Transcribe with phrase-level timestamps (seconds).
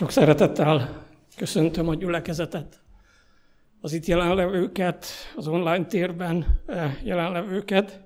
[0.00, 2.80] Sok szeretettel köszöntöm a gyülekezetet,
[3.80, 8.00] az itt jelenlevőket, az online térben eh, jelenlevőket.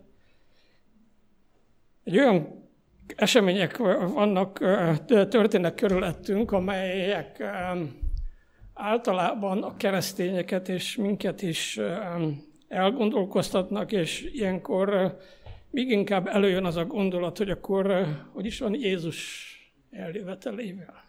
[2.05, 2.69] Egy olyan
[3.17, 3.77] események
[4.15, 7.79] vannak, eh, történnek körülöttünk, amelyek eh,
[8.75, 11.81] általában a keresztényeket és minket is
[12.69, 15.19] elgondolkoztatnak, és ilyenkor
[15.71, 19.49] még inkább előjön az a gondolat, hogy akkor hogy is van Jézus
[19.91, 21.04] eljövetelével.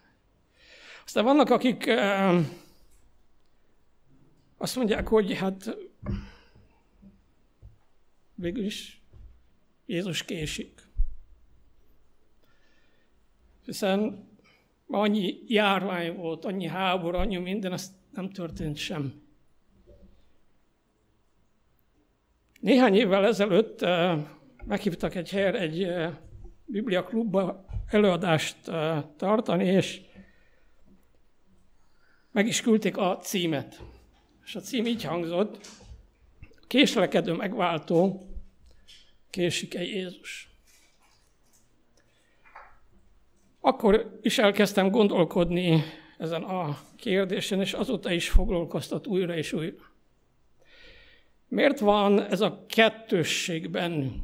[1.06, 1.90] Aztán vannak, akik
[4.56, 5.76] azt mondják, hogy hát
[8.34, 9.02] végül is
[9.86, 10.80] Jézus késik.
[13.64, 14.28] Hiszen
[14.86, 19.22] annyi járvány volt, annyi háború, annyi minden, azt nem történt sem.
[22.60, 23.84] Néhány évvel ezelőtt
[24.64, 25.88] meghívtak egy helyre egy
[26.64, 28.56] Biblia klubba előadást
[29.16, 30.04] tartani, és
[32.36, 33.80] meg is küldték a címet.
[34.44, 35.66] És a cím így hangzott,
[36.66, 38.26] késlekedő megváltó,
[39.30, 40.50] késik-e Jézus?
[43.60, 45.82] Akkor is elkezdtem gondolkodni
[46.18, 49.92] ezen a kérdésen, és azóta is foglalkoztat újra és újra.
[51.48, 54.22] Miért van ez a kettősség bennünk?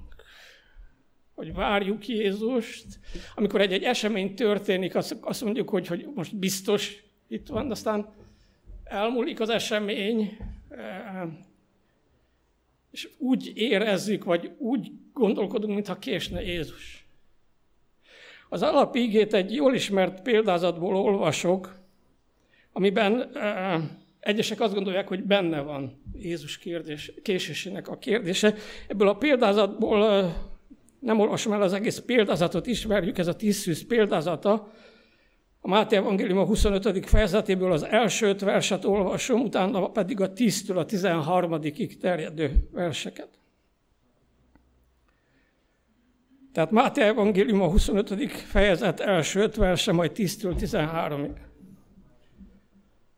[1.34, 2.86] Hogy várjuk Jézust,
[3.34, 8.08] amikor egy-egy esemény történik, azt mondjuk, hogy, hogy most biztos itt van, aztán
[8.84, 10.36] elmúlik az esemény,
[10.68, 11.22] eh,
[12.90, 17.06] és úgy érezzük, vagy úgy gondolkodunk, mintha késne Jézus.
[18.48, 21.80] Az alapígét egy jól ismert példázatból olvasok,
[22.72, 23.82] amiben eh,
[24.20, 28.54] egyesek azt gondolják, hogy benne van Jézus kérdés, késésének a kérdése.
[28.88, 30.34] Ebből a példázatból eh,
[30.98, 34.72] nem olvasom el az egész példázatot, ismerjük, ez a tízszűz példázata,
[35.64, 37.08] a Máté Evangélium a 25.
[37.08, 43.28] fejezetéből az első öt verset olvasom, utána pedig a 10-től a 13-ig terjedő verseket.
[46.52, 48.30] Tehát Máté Evangélium a 25.
[48.32, 51.36] fejezet első öt verse, majd 10-től 13-ig.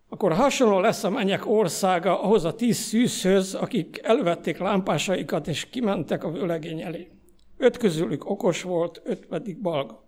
[0.09, 6.25] Akkor hasonló lesz a mennyek országa ahhoz a tíz szűzhöz, akik elővették lámpásaikat és kimentek
[6.25, 7.11] a vőlegény elé.
[7.57, 10.04] Öt közülük okos volt, öt pedig balga.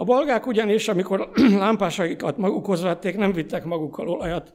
[0.00, 1.30] A balgák ugyanis, amikor
[1.64, 4.54] lámpásaikat magukhoz vették, nem vittek magukkal olajat.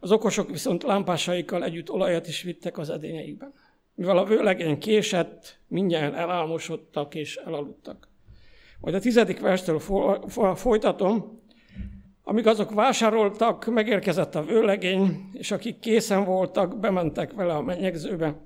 [0.00, 3.52] Az okosok viszont lámpásaikkal együtt olajat is vittek az edényeikben.
[3.94, 8.08] Mivel a vőlegény késett, mindjárt elálmosodtak és elaludtak.
[8.80, 9.80] Majd a tizedik verstől
[10.54, 11.42] folytatom,
[12.22, 18.40] amíg azok vásároltak, megérkezett a vőlegény, és akik készen voltak, bementek vele a menyegzőbe,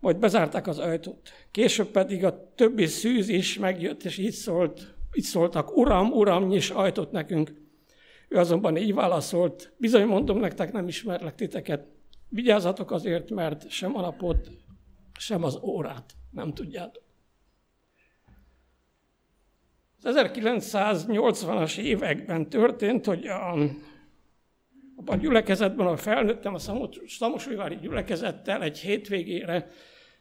[0.00, 1.30] majd bezárták az ajtót.
[1.50, 6.70] Később pedig a többi szűz is megjött, és így szólt így szóltak, Uram, Uram, nyis
[6.70, 7.52] ajtót nekünk.
[8.28, 11.86] Ő azonban így válaszolt, bizony mondom nektek, nem ismerlek titeket.
[12.28, 14.50] Vigyázzatok azért, mert sem a napot,
[15.18, 17.02] sem az órát nem tudjátok.
[20.02, 23.52] Az 1980-as években történt, hogy a,
[25.06, 26.60] a gyülekezetben, ahol felnőttem, a
[27.06, 29.70] Szamosújvári gyülekezettel egy hétvégére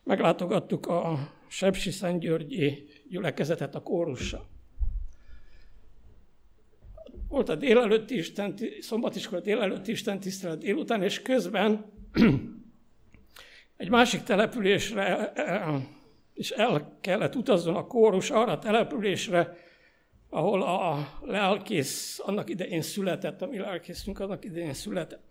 [0.03, 1.17] meglátogattuk a
[1.47, 4.58] Sepsi Szentgyörgyi gyülekezetet a kórussal.
[7.29, 11.85] Volt a délelőtti Isten, szombatiskola délelőtti Isten tisztelet délután, és közben
[13.78, 15.34] egy másik településre
[16.34, 19.57] és el kellett utazzon a kórus arra a településre,
[20.29, 25.23] ahol a lelkész annak idején született, a mi lelkészünk annak idején született.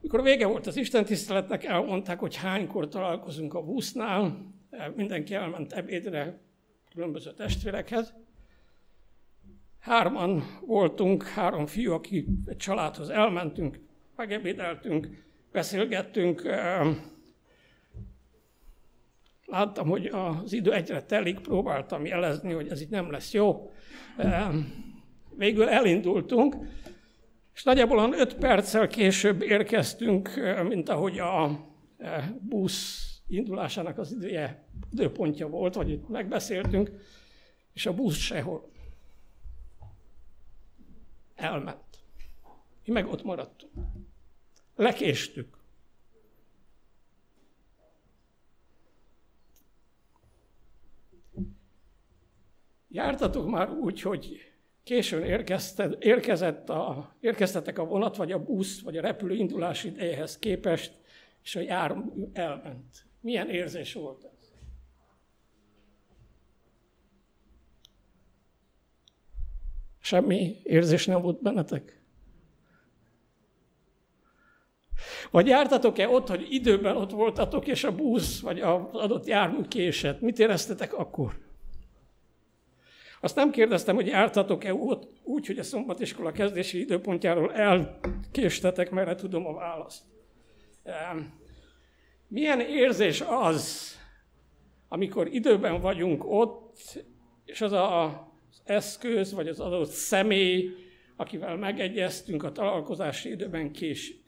[0.00, 4.54] Mikor vége volt az Isten tiszteletnek, elmondták, hogy hánykor találkozunk a busznál,
[4.94, 6.40] mindenki elment ebédre
[6.94, 8.14] különböző testvérekhez,
[9.82, 13.78] Hárman voltunk, három fiú, aki egy családhoz elmentünk,
[14.16, 15.08] megebédeltünk,
[15.52, 16.42] beszélgettünk.
[19.46, 23.72] Láttam, hogy az idő egyre telik, próbáltam jelezni, hogy ez itt nem lesz jó.
[25.36, 26.56] Végül elindultunk,
[27.54, 30.30] és nagyjából öt perccel később érkeztünk,
[30.68, 31.66] mint ahogy a
[32.40, 36.90] busz indulásának az idője, időpontja volt, vagy itt megbeszéltünk,
[37.72, 38.71] és a busz sehol
[41.42, 42.04] elment.
[42.84, 43.72] Mi meg ott maradtunk.
[44.76, 45.60] Lekéstük.
[52.88, 54.52] Jártatok már úgy, hogy
[54.82, 55.22] későn
[56.00, 61.00] érkezett a, érkeztetek a vonat, vagy a busz, vagy a repülő indulási idejehez képest,
[61.42, 63.06] és a jármű elment.
[63.20, 64.41] Milyen érzés volt ez?
[70.02, 72.00] Semmi érzés nem volt bennetek?
[75.30, 80.20] Vagy jártatok-e ott, hogy időben ott voltatok, és a busz, vagy az adott jármű késett?
[80.20, 81.38] Mit éreztetek akkor?
[83.20, 89.46] Azt nem kérdeztem, hogy jártatok-e ott úgy, hogy a szombatiskola kezdési időpontjáról elkéstetek, mert tudom
[89.46, 90.02] a választ.
[92.28, 93.92] Milyen érzés az,
[94.88, 97.04] amikor időben vagyunk ott,
[97.44, 98.04] és az a,
[98.64, 100.70] eszköz, vagy az adott személy,
[101.16, 104.20] akivel megegyeztünk a találkozási időben késik?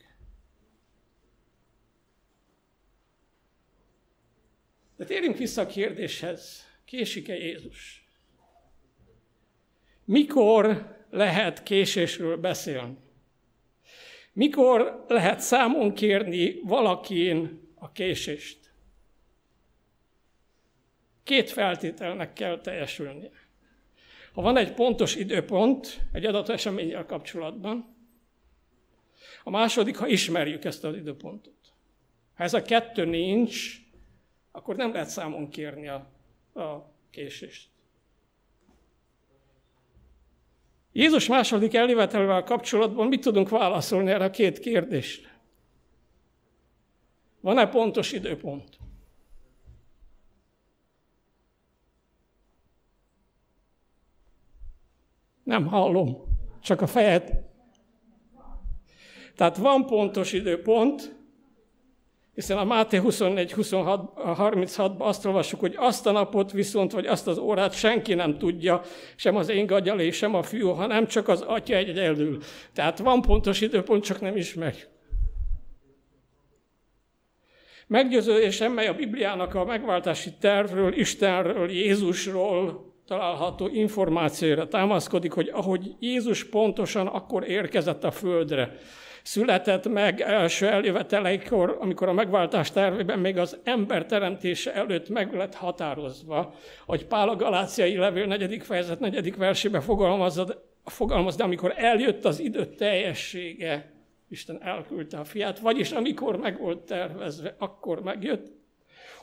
[4.97, 6.65] De térjünk vissza a kérdéshez.
[6.85, 8.09] Késik-e Jézus?
[10.05, 12.97] Mikor lehet késésről beszélni?
[14.33, 18.73] Mikor lehet számon kérni valakin a késést?
[21.23, 23.31] Két feltételnek kell teljesülnie.
[24.35, 27.95] Ha van egy pontos időpont egy adott eseménnyel kapcsolatban,
[29.45, 31.73] a második, ha ismerjük ezt az időpontot.
[32.35, 33.81] Ha ez a kettő nincs,
[34.53, 36.11] akkor nem lehet számon kérni a,
[36.55, 37.69] a késést.
[40.93, 45.39] Jézus második eljövetelével kapcsolatban mit tudunk válaszolni erre a két kérdésre?
[47.41, 48.79] Van-e pontos időpont?
[55.45, 56.17] Nem hallom,
[56.63, 57.43] csak a fejed.
[59.37, 61.17] Tehát van pontos időpont,
[62.35, 67.75] hiszen a Máté 24-36-ban azt olvassuk, hogy azt a napot viszont, vagy azt az órát
[67.75, 68.81] senki nem tudja,
[69.17, 72.39] sem az én gagyalé, sem a fiú, hanem csak az atya egyedül.
[72.73, 74.89] Tehát van pontos időpont, csak nem ismerjük.
[77.87, 86.45] Meggyőződésem, mely a Bibliának a megváltási tervről, Istenről, Jézusról található információra támaszkodik, hogy ahogy Jézus
[86.45, 88.77] pontosan akkor érkezett a földre,
[89.23, 95.55] született meg első eljöveteleikor, amikor a megváltás tervében még az ember teremtése előtt meg lett
[95.55, 96.55] határozva,
[96.87, 98.63] hogy Pál a Galáciai levél 4.
[98.63, 99.37] fejezet 4.
[99.37, 100.47] versébe fogalmazza,
[100.85, 103.93] fogalmaz, de amikor eljött az idő teljessége,
[104.29, 108.53] Isten elküldte a fiát, vagyis amikor meg volt tervezve, akkor megjött.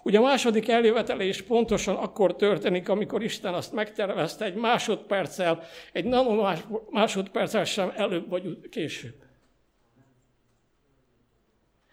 [0.04, 6.06] Ugye a második eljövetele is pontosan akkor történik, amikor Isten azt megtervezte egy másodperccel, egy
[6.06, 9.16] nanomásodperccel sem előbb vagy később.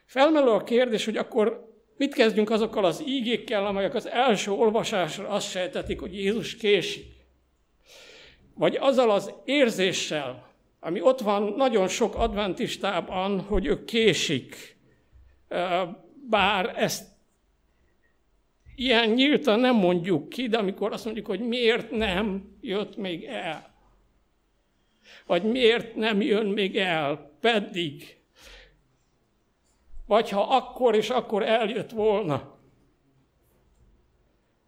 [0.05, 5.50] Felmerül a kérdés, hogy akkor mit kezdjünk azokkal az ígékkel, amelyek az első olvasásra azt
[5.50, 7.16] sejtetik, hogy Jézus késik.
[8.54, 14.76] Vagy azzal az érzéssel, ami ott van nagyon sok adventistában, hogy ő késik.
[16.28, 17.06] Bár ezt
[18.78, 23.75] ilyen nyíltan nem mondjuk ki, de amikor azt mondjuk, hogy miért nem jött még el.
[25.26, 28.16] Vagy miért nem jön még el, pedig
[30.06, 32.56] vagy ha akkor és akkor eljött volna.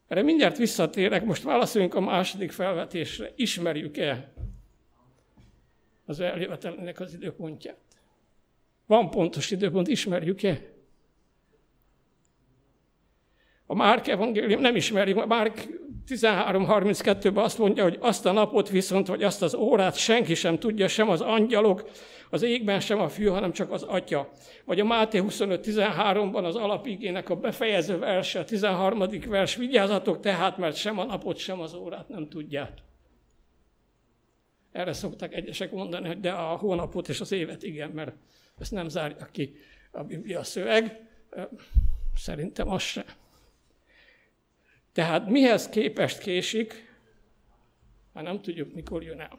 [0.09, 3.33] Erre mindjárt visszatérek, most válaszoljunk a második felvetésre.
[3.37, 4.33] Ismerjük-e
[6.05, 7.79] az eljövetelének az időpontját?
[8.87, 10.80] Van pontos időpont, ismerjük-e?
[13.71, 15.67] A Márk evangélium nem ismerjük, Márk
[16.09, 20.89] 13.32-ben azt mondja, hogy azt a napot viszont, vagy azt az órát senki sem tudja,
[20.89, 21.91] sem az angyalok,
[22.31, 24.33] az égben sem a fű, hanem csak az atya.
[24.65, 29.05] Vagy a Máté 25.13-ban az alapigének a befejező verse, a 13.
[29.29, 32.87] vers, vigyázzatok tehát, mert sem a napot, sem az órát nem tudjátok.
[34.73, 38.13] Erre szokták egyesek mondani, hogy de a hónapot és az évet igen, mert
[38.59, 39.55] ezt nem zárja ki
[39.91, 41.01] a Biblia szöveg.
[42.15, 43.05] Szerintem az sem.
[44.93, 46.95] Tehát mihez képest késik,
[48.13, 49.39] már nem tudjuk, mikor jön el.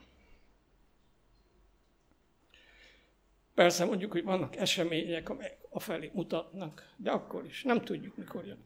[3.53, 8.63] Persze mondjuk, hogy vannak események, amelyek afelé mutatnak, de akkor is nem tudjuk, mikor jön.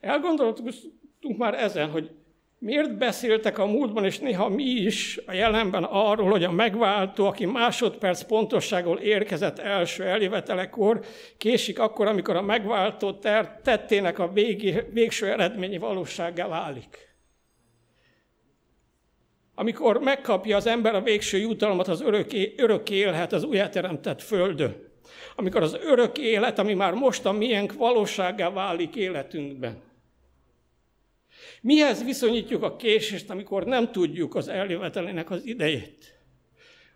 [0.00, 2.14] Elgondoltunk már ezen, hogy
[2.60, 7.46] miért beszéltek a múltban, és néha mi is a jelenben arról, hogy a megváltó, aki
[7.46, 11.00] másodperc pontossággal érkezett első eljövetelekor,
[11.38, 13.18] késik akkor, amikor a megváltó
[13.62, 17.08] tettének a végi, végső eredményi valósággá válik
[19.54, 24.76] amikor megkapja az ember a végső jutalmat, az örök, örök élhet az újjáteremtett földön.
[25.36, 29.89] Amikor az örök élet, ami már most a miénk valóságá válik életünkben.
[31.60, 36.18] Mihez viszonyítjuk a késést, amikor nem tudjuk az eljövetelének az idejét?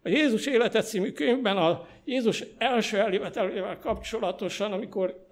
[0.03, 5.27] A Jézus Élete című könyvben a Jézus első eljövetelével kapcsolatosan, amikor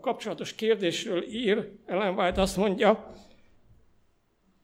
[0.00, 3.14] kapcsolatos kérdésről ír, Ellen White azt mondja,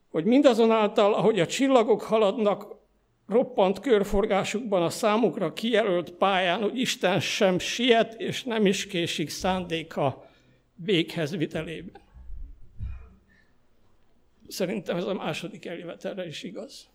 [0.09, 2.79] hogy mindazonáltal, ahogy a csillagok haladnak
[3.27, 10.31] roppant körforgásukban a számukra kijelölt pályán, hogy Isten sem siet és nem is késik szándéka
[10.75, 12.01] véghez vitelében.
[14.51, 16.89] Szerintem ez a második eljövetelre is igaz.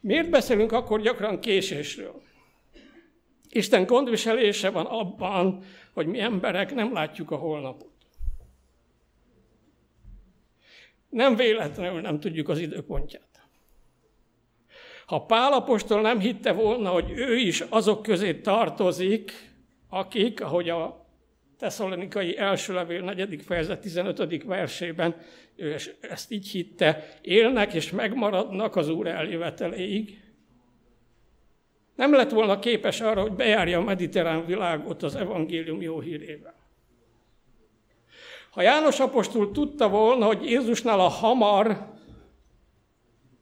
[0.00, 2.22] Miért beszélünk akkor gyakran késésről?
[3.48, 7.92] Isten gondviselése van abban, hogy mi emberek nem látjuk a holnapot.
[11.08, 13.42] Nem véletlenül nem tudjuk az időpontját.
[15.06, 19.32] Ha Pálapostól nem hitte volna, hogy ő is azok közé tartozik,
[19.88, 21.01] akik, ahogy a
[21.62, 23.42] Tesszalonikai első levél 4.
[23.42, 24.44] fejezet 15.
[24.44, 25.16] versében,
[25.56, 30.20] ő ezt így hitte, élnek és megmaradnak az Úr eljöveteléig,
[31.94, 36.54] nem lett volna képes arra, hogy bejárja a mediterrán világot az evangélium jó hírével.
[38.50, 41.92] Ha János apostol tudta volna, hogy Jézusnál a hamar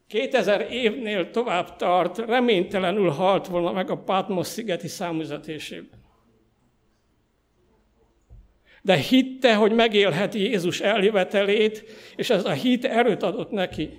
[0.06, 5.99] 2000 évnél tovább tart, reménytelenül halt volna meg a Patmos szigeti számüzetésében.
[8.90, 11.84] De hitte, hogy megélheti Jézus eljövetelét,
[12.16, 13.90] és ez a hit erőt adott neki.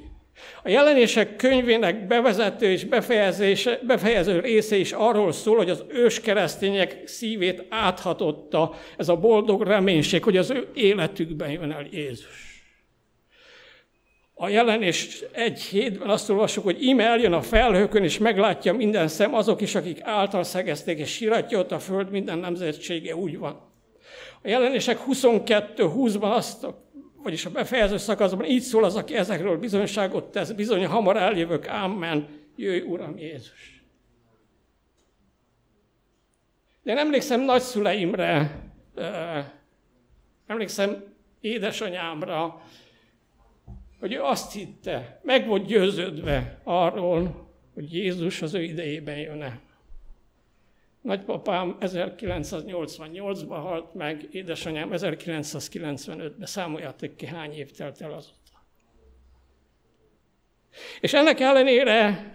[0.64, 7.02] A jelenések könyvének bevezető és befejezése, befejező része is arról szól, hogy az ős keresztények
[7.06, 12.64] szívét áthatotta ez a boldog reménység, hogy az ő életükben jön el Jézus.
[14.34, 19.34] A jelenés egy hétben azt olvassuk, hogy ime eljön a felhőkön, és meglátja minden szem,
[19.34, 23.71] azok is, akik által szegezték, és siratja ott a föld minden nemzetsége, úgy van.
[24.44, 26.68] A jelenések 22-20-ban azt
[27.24, 32.28] vagyis a befejező szakaszban így szól az, aki ezekről bizonyságot tesz, bizony hamar eljövök, ámen,
[32.56, 33.84] jöjj Uram Jézus.
[36.84, 38.62] De én emlékszem nagyszüleimre,
[40.48, 41.04] emlékszem
[41.40, 42.62] édesanyámra,
[44.00, 49.60] hogy ő azt hitte, meg volt győződve arról, hogy Jézus az ő idejében jön-e.
[51.02, 56.46] Nagypapám 1988-ban halt meg, édesanyám 1995-ben.
[56.46, 58.40] Számoljátok ki, hány év telt el azóta.
[61.02, 62.32] És ennek ellenére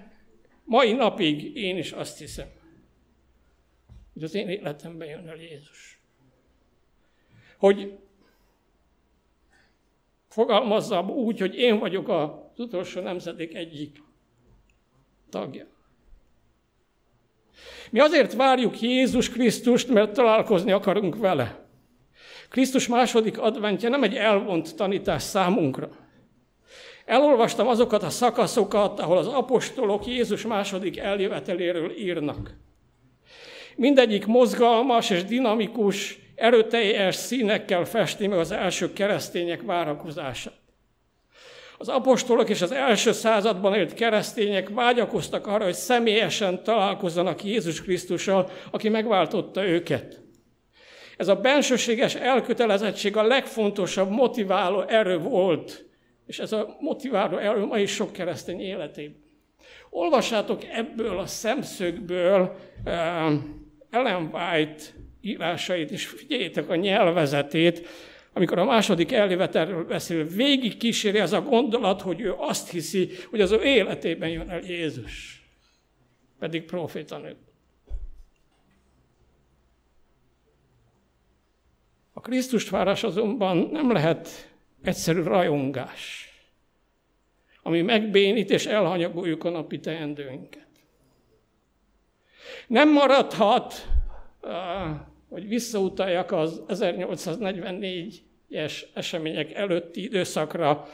[0.65, 2.49] mai napig én is azt hiszem,
[4.13, 6.01] hogy az én életemben jön el Jézus.
[7.59, 7.99] Hogy
[10.29, 14.03] fogalmazzam úgy, hogy én vagyok az utolsó nemzedék egyik
[15.29, 15.76] tagja.
[17.91, 21.65] Mi azért várjuk Jézus Krisztust, mert találkozni akarunk vele.
[22.49, 25.89] Krisztus második adventje nem egy elvont tanítás számunkra.
[27.05, 32.55] Elolvastam azokat a szakaszokat, ahol az apostolok Jézus második eljöveteléről írnak.
[33.77, 40.66] Mindegyik mozgalmas és dinamikus, erőteljes színekkel festi meg az első keresztények várakozását.
[41.79, 48.51] Az apostolok és az első században élt keresztények vágyakoztak arra, hogy személyesen találkozzanak Jézus Krisztussal,
[48.71, 50.23] aki megváltotta őket.
[51.17, 55.85] Ez a bensőséges elkötelezettség a legfontosabb motiváló erő volt,
[56.27, 59.25] és ez a motiváló erő ma is sok keresztény életében.
[59.91, 62.93] Olvassátok ebből a szemszögből uh,
[63.91, 64.83] Ellen White
[65.21, 67.89] írásait, és figyeljétek a nyelvezetét,
[68.37, 73.41] amikor a második eljövetelről beszél, végig kíséri az a gondolat, hogy ő azt hiszi, hogy
[73.41, 75.47] az ő életében jön el Jézus.
[76.39, 77.37] Pedig profétanő.
[82.13, 86.31] A Krisztus várás azonban nem lehet egyszerű rajongás,
[87.63, 90.69] ami megbénít és elhanyagoljuk a napi teendőinket.
[92.67, 93.89] Nem maradhat,
[95.29, 100.89] hogy visszautaljak az 1844 es események előtti időszakra.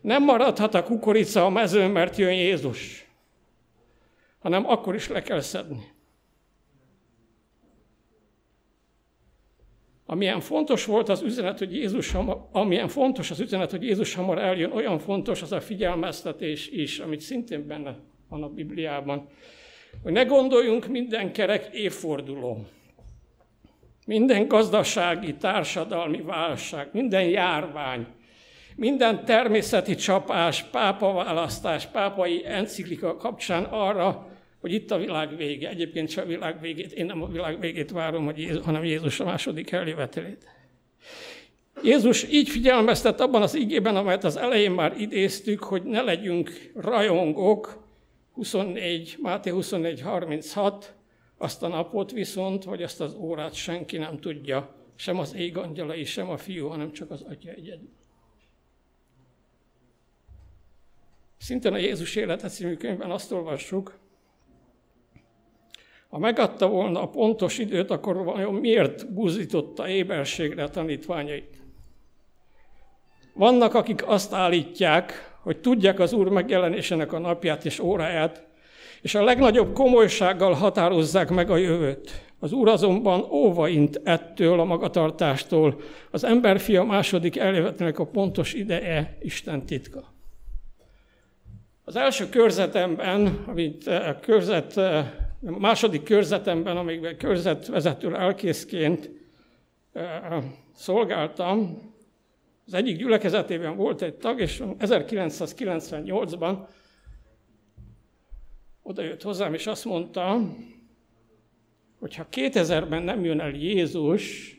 [0.00, 3.08] Nem maradhat a kukorica a mezőn, mert jön Jézus,
[4.38, 5.96] hanem akkor is le kell szedni.
[10.10, 14.38] Amilyen fontos volt az üzenet, hogy Jézus hamar, amilyen fontos az üzenet, hogy Jézus hamar
[14.38, 17.96] eljön, olyan fontos az a figyelmeztetés is, amit szintén benne
[18.28, 19.28] van a Bibliában,
[20.02, 22.66] hogy ne gondoljunk minden kerek évforduló.
[24.08, 28.06] Minden gazdasági, társadalmi válság, minden járvány,
[28.76, 34.28] minden természeti csapás, pápaválasztás, pápai enciklika kapcsán arra,
[34.60, 35.68] hogy itt a világ vége.
[35.68, 39.24] Egyébként csak a világ végét, én nem a világ végét várom, hogy hanem Jézus a
[39.24, 40.44] második eljövetelét.
[41.82, 47.84] Jézus így figyelmeztet abban az igében, amelyet az elején már idéztük, hogy ne legyünk rajongók,
[48.32, 50.97] 24, Máté 24, 36,
[51.38, 56.04] azt a napot viszont, vagy azt az órát senki nem tudja, sem az ég angyalai,
[56.04, 57.90] sem a fiú, hanem csak az atya egyedül.
[61.38, 63.98] Szintén a Jézus élete című könyvben azt olvassuk,
[66.08, 71.56] ha megadta volna a pontos időt, akkor vajon miért buzította éberségre a tanítványait?
[73.34, 78.47] Vannak, akik azt állítják, hogy tudják az Úr megjelenésének a napját és óráját,
[79.02, 82.26] és a legnagyobb komolysággal határozzák meg a jövőt.
[82.40, 85.80] Az Úr azonban óvaint ettől a magatartástól.
[86.10, 90.16] Az emberfia második eljövetének a pontos ideje Isten titka.
[91.84, 95.06] Az első körzetemben, amit a eh, körzet, eh,
[95.46, 99.10] a második körzetemben, amikben körzetvezető elkészként
[99.92, 100.42] eh,
[100.74, 101.86] szolgáltam,
[102.66, 106.56] az egyik gyülekezetében volt egy tag, és 1998-ban
[108.88, 110.40] oda jött hozzám, és azt mondta,
[111.98, 114.56] hogy ha 2000-ben nem jön el Jézus,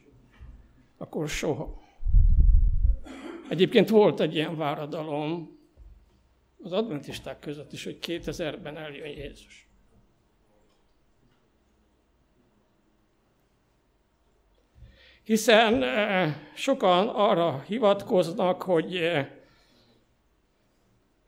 [0.98, 1.82] akkor soha.
[3.50, 5.58] Egyébként volt egy ilyen váradalom
[6.64, 9.68] az adventisták között is, hogy 2000-ben eljön Jézus.
[15.24, 19.30] Hiszen eh, sokan arra hivatkoznak, hogy eh,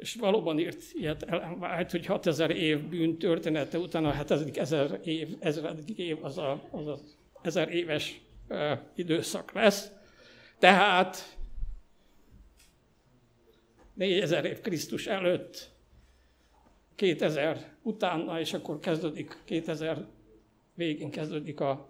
[0.02, 5.00] és valóban írt ilyet Ellen White, hogy 6000 év bűn története után a 7000 ezer
[5.04, 7.00] év, ezredik év az a, az a
[7.42, 8.22] ezer éves
[8.96, 9.92] időszak lesz.
[10.60, 11.38] Tehát
[13.94, 15.70] 4000 év Krisztus előtt,
[16.96, 20.06] 2000 utána, és akkor kezdődik 2000
[20.74, 21.90] végén kezdődik a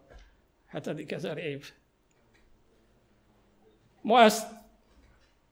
[0.66, 1.72] hetedik ezer év.
[4.02, 4.61] Ma ezt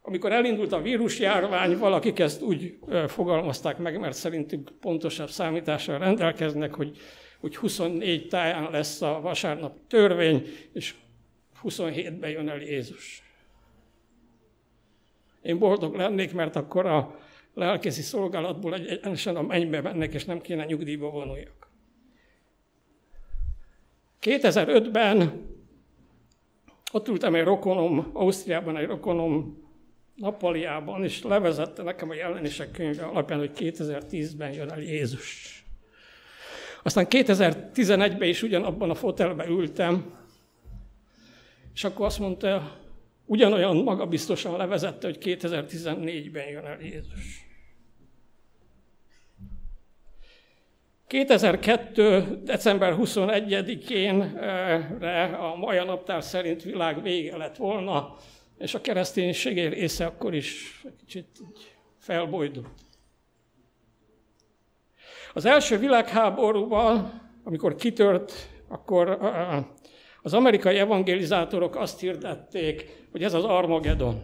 [0.01, 2.77] amikor elindult a vírusjárvány, valakik ezt úgy
[3.07, 6.97] fogalmazták meg, mert szerintük pontosabb számítással rendelkeznek, hogy,
[7.39, 10.95] hogy 24 táján lesz a vasárnap törvény, és
[11.63, 13.23] 27-ben jön el Jézus.
[15.41, 17.19] Én boldog lennék, mert akkor a
[17.53, 21.69] lelkészi szolgálatból egyenesen a mennybe mennek, és nem kéne nyugdíjba vonuljak.
[24.21, 25.47] 2005-ben
[26.91, 29.67] ott ültem egy rokonom, Ausztriában egy rokonom
[30.19, 35.63] nappaliában, és levezette nekem a jelenések könyve alapján, hogy 2010-ben jön el Jézus.
[36.83, 40.17] Aztán 2011-ben is ugyanabban a fotelben ültem,
[41.73, 42.77] és akkor azt mondta,
[43.25, 47.47] ugyanolyan magabiztosan levezette, hogy 2014-ben jön el Jézus.
[51.07, 52.43] 2002.
[52.43, 54.21] december 21-én
[55.39, 58.15] a Maja naptár szerint világ vége lett volna,
[58.59, 61.27] és a kereszténység része akkor is kicsit
[61.97, 62.67] felbojdult.
[65.33, 69.09] Az első világháborúban, amikor kitört, akkor
[70.21, 74.21] az amerikai evangelizátorok azt hirdették, hogy ez az Armageddon.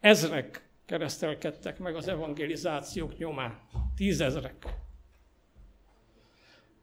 [0.00, 3.60] Ezrek keresztelkedtek meg az evangelizációk nyomán.
[3.96, 4.66] Tízezrek.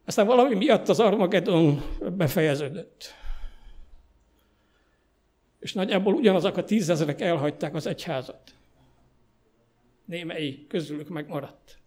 [0.05, 3.19] Aztán valami miatt az Armageddon befejeződött
[5.61, 8.53] és nagyjából ugyanazok a tízezerek elhagyták az egyházat.
[10.05, 11.79] Némely közülük megmaradt.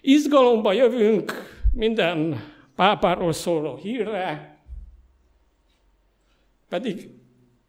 [0.00, 1.32] Izgalomba jövünk
[1.72, 2.40] minden
[2.74, 4.58] pápáról szóló hírre,
[6.68, 7.10] pedig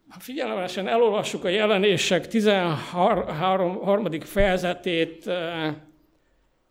[0.08, 4.20] ha figyelemesen elolvassuk a jelenések 13.
[4.20, 5.74] fejezetét, eh,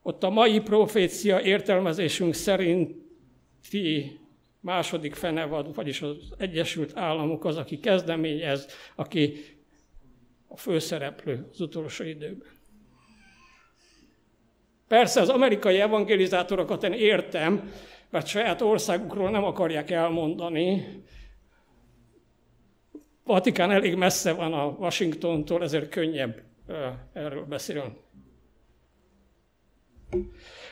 [0.02, 4.20] ott a mai profécia értelmezésünk szerinti
[4.66, 9.34] második fenevad, vagyis az Egyesült Államok az, aki kezdeményez, aki
[10.48, 12.48] a főszereplő az utolsó időben.
[14.88, 17.72] Persze az amerikai evangelizátorokat én értem,
[18.10, 20.86] mert saját országukról nem akarják elmondani.
[23.24, 26.42] Vatikán elég messze van a Washingtontól, ezért könnyebb
[27.14, 27.98] erről beszélni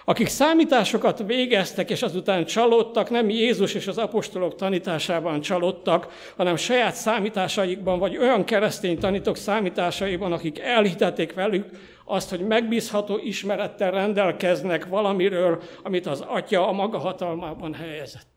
[0.06, 6.96] akik számításokat végeztek, és azután csalódtak, nem Jézus és az apostolok tanításában csalódtak, hanem saját
[6.96, 11.66] számításaikban, vagy olyan keresztény tanítók számításaiban, akik elhitették velük
[12.06, 18.33] azt, hogy megbízható ismerettel rendelkeznek valamiről, amit az Atya a maga hatalmában helyezett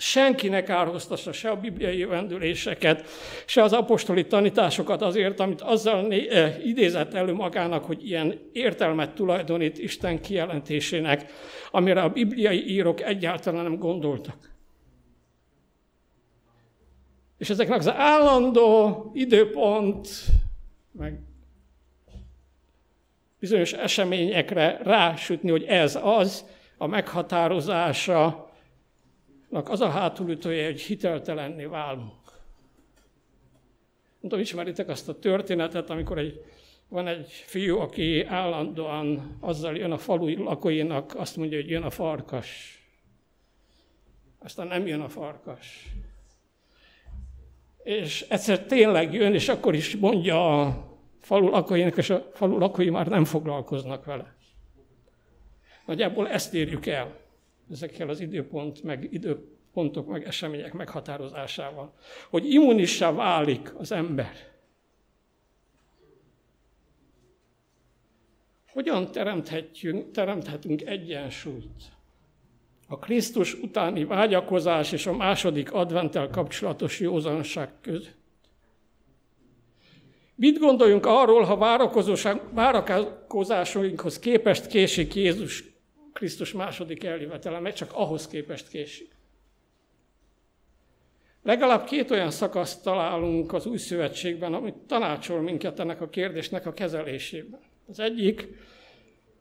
[0.00, 3.08] senkinek árhoztassa se a bibliai jövendőléseket,
[3.46, 9.78] se az apostoli tanításokat azért, amit azzal eh, idézett elő magának, hogy ilyen értelmet tulajdonít
[9.78, 11.32] Isten kijelentésének,
[11.70, 14.50] amire a bibliai írók egyáltalán nem gondoltak.
[17.38, 20.08] És ezeknek az állandó időpont,
[20.92, 21.18] meg
[23.38, 26.44] bizonyos eseményekre rásütni, hogy ez az,
[26.78, 28.49] a meghatározása
[29.50, 32.20] az a hátulütője, hogy hiteltelenné válunk.
[34.20, 36.44] Nem tudom, ismeritek azt a történetet, amikor egy,
[36.88, 41.90] van egy fiú, aki állandóan azzal jön a falu lakóinak, azt mondja, hogy jön a
[41.90, 42.78] farkas.
[44.38, 45.88] Aztán nem jön a farkas.
[47.82, 50.88] És egyszer tényleg jön, és akkor is mondja a
[51.20, 54.34] falu lakóinak, és a falu lakói már nem foglalkoznak vele.
[55.86, 57.19] Nagyjából ezt érjük el
[57.70, 61.94] ezekkel az időpont, meg időpontok, meg események meghatározásával.
[62.30, 64.32] Hogy immunissá válik az ember.
[68.72, 71.82] Hogyan teremthetjünk, teremthetünk egyensúlyt?
[72.88, 78.18] A Krisztus utáni vágyakozás és a második adventtel kapcsolatos józanság között.
[80.34, 81.56] Mit gondoljunk arról, ha
[82.52, 85.69] várakozásunkhoz képest késik Jézus
[86.20, 89.10] Krisztus második eljövetele, mert csak ahhoz képest késik.
[91.42, 96.72] Legalább két olyan szakaszt találunk az új szövetségben, amit tanácsol minket ennek a kérdésnek a
[96.72, 97.60] kezelésében.
[97.86, 98.48] Az egyik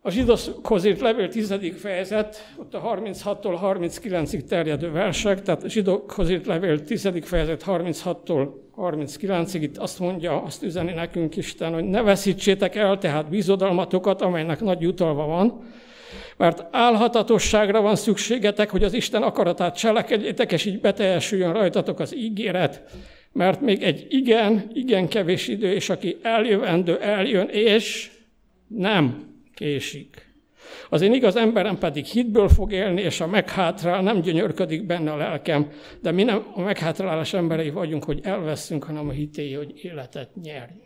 [0.02, 1.54] a zsidókhoz írt levél 10.
[1.78, 7.10] fejezet, ott a 36-tól 39-ig terjedő versek, tehát a zsidókhoz írt levél 10.
[7.22, 13.30] fejezet 36-tól 39-ig itt azt mondja, azt üzeni nekünk Isten, hogy ne veszítsétek el tehát
[13.30, 15.64] bizodalmatokat, amelynek nagy jutalva van,
[16.40, 22.84] mert álhatatosságra van szükségetek, hogy az Isten akaratát cselekedjétek, és így beteljesüljön rajtatok az ígéret,
[23.32, 28.12] mert még egy igen, igen kevés idő, és aki eljövendő, eljön, és
[28.68, 30.28] nem késik.
[30.90, 35.18] Az én igaz emberem pedig hitből fog élni, és a meghátrál nem gyönyörködik benne a
[35.18, 35.72] lelkem,
[36.02, 40.84] de mi nem a meghátrálás emberei vagyunk, hogy elveszünk, hanem a hitéi, hogy életet nyerjünk.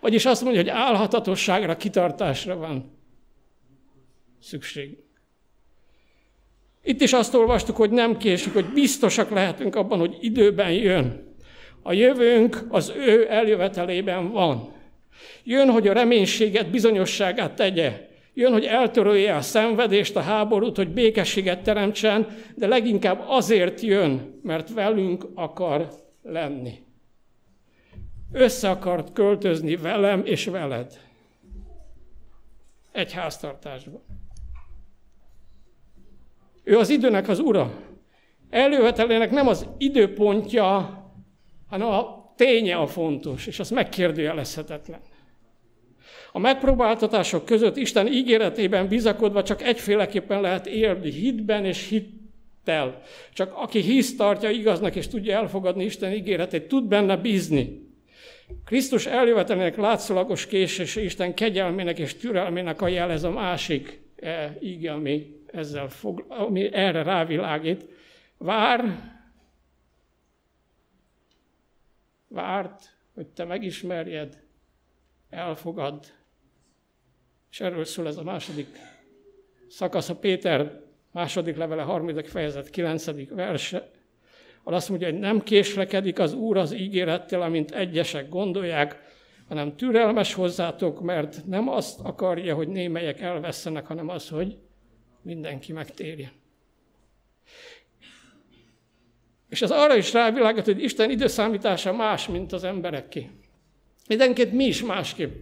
[0.00, 3.02] Vagyis azt mondja, hogy álhatatosságra, kitartásra van
[4.44, 4.98] szükség.
[6.82, 11.34] Itt is azt olvastuk, hogy nem késik, hogy biztosak lehetünk abban, hogy időben jön.
[11.82, 14.72] A jövőnk az ő eljövetelében van.
[15.44, 18.08] Jön, hogy a reménységet, bizonyosságát tegye.
[18.34, 24.72] Jön, hogy eltörölje a szenvedést, a háborút, hogy békességet teremtsen, de leginkább azért jön, mert
[24.72, 25.88] velünk akar
[26.22, 26.82] lenni.
[28.32, 31.00] Össze akart költözni velem és veled.
[32.92, 34.02] Egy háztartásban.
[36.64, 37.72] Ő az időnek az ura.
[38.50, 40.98] Elővetelének nem az időpontja,
[41.68, 45.00] hanem a ténye a fontos, és az megkérdőjelezhetetlen.
[46.32, 53.02] A megpróbáltatások között Isten ígéretében bizakodva csak egyféleképpen lehet élni, hitben és hittel.
[53.32, 57.82] Csak aki hisz tartja igaznak és tudja elfogadni Isten ígéretét, tud benne bízni.
[58.64, 64.92] Krisztus eljövetelének látszólagos késése Isten kegyelmének és türelmének a jel, ez a másik e, íge,
[64.92, 67.86] ami ezzel fog, ami erre rávilágít.
[68.38, 69.12] Vár,
[72.28, 74.42] várt, hogy te megismerjed,
[75.30, 76.04] elfogad.
[77.50, 78.68] És erről szól ez a második
[79.68, 80.80] szakasz, a Péter
[81.12, 83.90] második levele, harmadik fejezet, kilencedik verse,
[84.62, 89.02] ahol azt mondja, hogy nem késlekedik az Úr az ígérettel, amint egyesek gondolják,
[89.48, 94.58] hanem türelmes hozzátok, mert nem azt akarja, hogy némelyek elvesztenek, hanem az, hogy
[95.24, 96.30] mindenki megtérjen.
[99.48, 103.30] És ez arra is rávilágít, hogy Isten időszámítása más, mint az embereké.
[104.08, 105.34] Mindenként mi is másképp.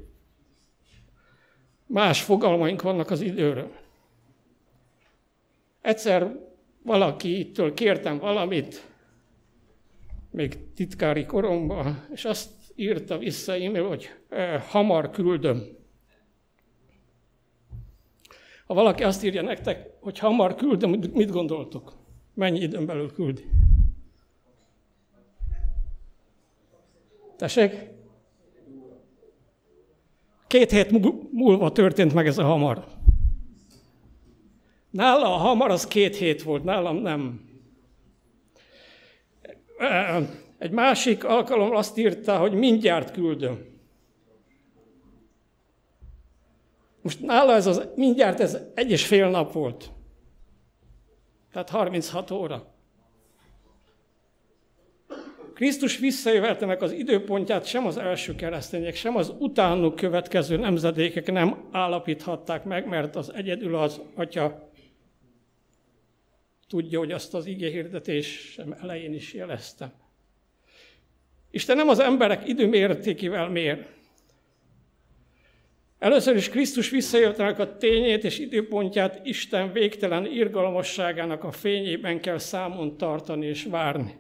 [1.87, 3.73] Más fogalmaink vannak az időről.
[5.81, 6.39] Egyszer
[6.83, 8.87] valakitől kértem valamit,
[10.31, 15.81] még titkári koromban, és azt írta vissza e-mail, hogy eh, hamar küldöm.
[18.73, 21.97] Ha valaki azt írja nektek, hogy hamar küldöm, mit gondoltok?
[22.35, 23.45] Mennyi időn belül küldi?
[27.37, 27.91] Tessék?
[30.47, 30.91] Két hét
[31.33, 32.85] múlva történt meg ez a hamar.
[34.91, 37.41] Nála a hamar az két hét volt, nálam nem.
[40.59, 43.72] Egy másik alkalom azt írta, hogy mindjárt küldöm.
[47.03, 49.91] Most nála ez az, mindjárt ez egy és fél nap volt.
[51.53, 52.71] Tehát 36 óra.
[55.55, 62.65] Krisztus visszajövetelnek az időpontját sem az első keresztények, sem az utánuk következő nemzedékek nem állapíthatták
[62.65, 64.71] meg, mert az egyedül az atya
[66.69, 69.93] tudja, hogy azt az ige hirdetésem elején is jeleztem.
[71.51, 73.87] Isten nem az emberek időmértékével mér,
[76.03, 82.97] Először is Krisztus visszajöttenek a tényét és időpontját Isten végtelen irgalmasságának a fényében kell számon
[82.97, 84.15] tartani és várni.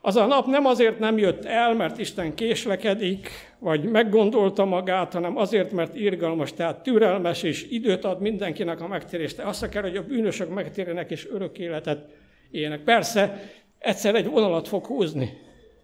[0.00, 5.36] Az a nap nem azért nem jött el, mert Isten késlekedik, vagy meggondolta magát, hanem
[5.36, 9.44] azért, mert irgalmas, tehát türelmes és időt ad mindenkinek a megtérésre.
[9.44, 12.08] Azt akar, hogy a bűnösök megtérjenek és örök életet
[12.50, 12.80] élnek.
[12.80, 15.38] Persze, egyszer egy vonalat fog húzni.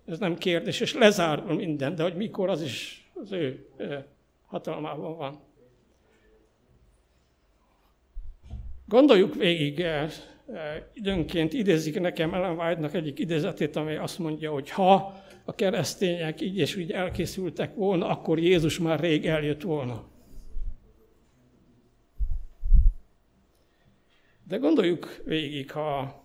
[0.06, 3.66] Ez nem kérdés, és lezárul minden, de hogy mikor, az is az ő
[4.54, 5.38] hatalmában van.
[8.86, 9.86] Gondoljuk végig,
[10.92, 16.56] időnként idézik nekem Ellen White-nak egyik idézetét, amely azt mondja, hogy ha a keresztények így
[16.56, 20.04] és úgy elkészültek volna, akkor Jézus már rég eljött volna.
[24.48, 26.22] De gondoljuk végig, ha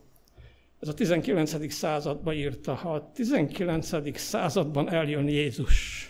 [0.79, 1.71] ez a 19.
[1.71, 4.19] században írta, ha a 19.
[4.19, 6.08] században eljön Jézus,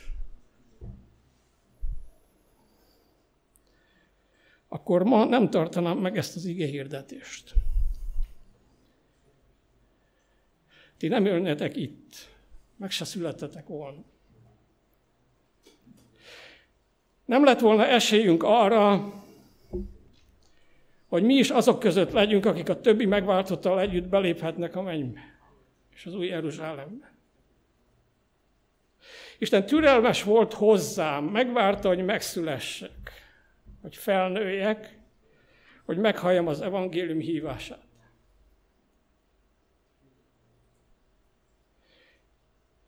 [4.70, 7.54] akkor ma nem tartanám meg ezt az ige hirdetést.
[10.98, 12.30] Ti nem ölnetek itt,
[12.76, 14.04] meg se születtetek volna.
[17.26, 19.14] Nem lett volna esélyünk arra,
[21.08, 25.30] hogy mi is azok között legyünk, akik a többi megváltottal együtt beléphetnek a mennybe
[26.00, 27.12] és az új Jeruzsálembe.
[29.38, 33.12] Isten türelmes volt hozzám, megvárta, hogy megszülessek,
[33.82, 34.98] hogy felnőjek,
[35.86, 37.88] hogy meghalljam az evangélium hívását.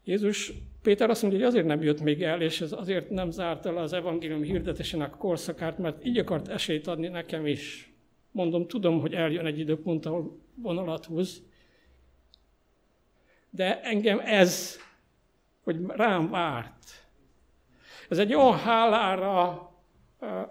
[0.04, 3.72] Jézus, Péter azt mondja, hogy azért nem jött még el, és ez azért nem zárta
[3.72, 7.94] le az evangélium hirdetésének korszakát, mert így akart esélyt adni nekem is.
[8.32, 11.44] Mondom, tudom, hogy eljön egy időpont, ahol vonalat húz,
[13.50, 14.80] de engem ez,
[15.64, 17.08] hogy rám várt.
[18.10, 19.71] Ez egy olyan hálára,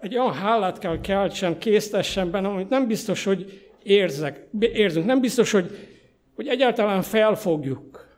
[0.01, 5.51] egy olyan hálát kell keltsen, késztessen benne, amit nem biztos, hogy érzek, érzünk, nem biztos,
[5.51, 5.87] hogy,
[6.35, 8.09] hogy egyáltalán felfogjuk.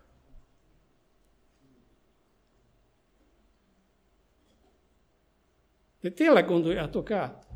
[6.02, 7.48] De tényleg gondoljátok át.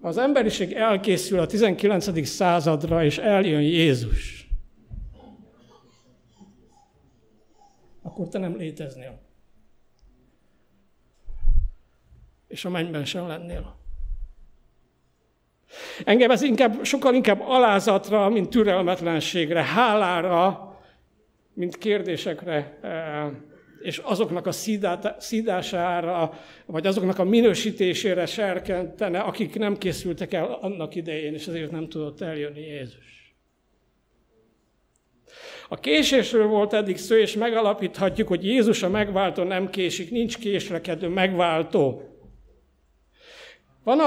[0.00, 2.26] Az emberiség elkészül a 19.
[2.26, 4.48] századra, és eljön Jézus,
[8.02, 9.21] akkor te nem léteznél.
[12.52, 13.76] És a mennyben sem lennél.
[16.04, 20.70] Engem ez inkább, sokkal inkább alázatra, mint türelmetlenségre, hálára,
[21.54, 23.30] mint kérdésekre eh,
[23.80, 24.52] és azoknak a
[25.18, 26.32] szídására,
[26.66, 32.20] vagy azoknak a minősítésére serkentene, akik nem készültek el annak idején, és ezért nem tudott
[32.20, 33.34] eljönni Jézus.
[35.68, 41.08] A késésről volt eddig szó, és megalapíthatjuk, hogy Jézus a megváltó nem késik, nincs késlekedő
[41.08, 42.11] megváltó.
[43.84, 44.00] Van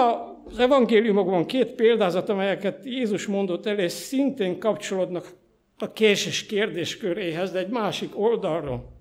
[0.45, 5.33] az evangéliumokban két példázat, amelyeket Jézus mondott el, és szintén kapcsolódnak
[5.77, 8.93] a késés kérdésköréhez, de egy másik oldalról.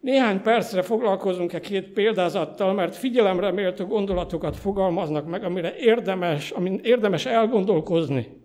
[0.00, 6.80] Néhány percre foglalkozunk e két példázattal, mert figyelemre méltó gondolatokat fogalmaznak meg, amire érdemes, amin
[6.82, 8.39] érdemes elgondolkozni.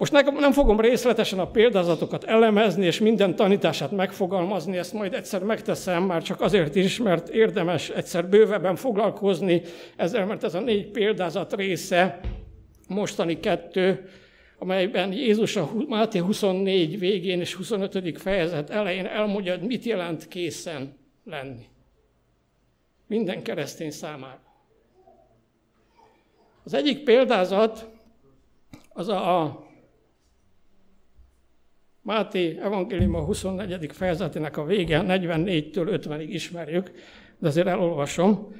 [0.00, 6.02] Most nem fogom részletesen a példázatokat elemezni, és minden tanítását megfogalmazni, ezt majd egyszer megteszem,
[6.02, 9.62] már csak azért is, mert érdemes egyszer bővebben foglalkozni
[9.96, 12.20] ezzel, mert ez a négy példázat része,
[12.88, 14.08] mostani kettő,
[14.58, 18.18] amelyben Jézus a Máté 24 végén és 25.
[18.20, 21.64] fejezet elején elmondja, hogy mit jelent készen lenni.
[23.06, 24.40] Minden keresztény számára.
[26.64, 27.88] Az egyik példázat
[28.92, 29.68] az a, a
[32.02, 33.92] Máté evangélium a 24.
[33.92, 36.90] fejezetének a vége, 44-től 50-ig ismerjük,
[37.38, 38.54] de azért elolvasom.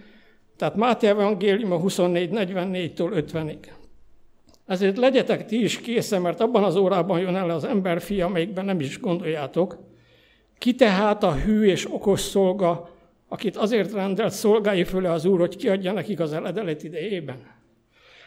[0.57, 3.59] Tehát Máté evangélium a 24, 44-től 50-ig.
[4.67, 8.65] Ezért legyetek ti is készen, mert abban az órában jön el az ember fia, amelyikben
[8.65, 9.79] nem is gondoljátok.
[10.59, 12.91] Ki tehát a hű és okos szolga,
[13.29, 17.37] akit azért rendelt szolgái föle az Úr, hogy kiadja nekik az eledelet idejében.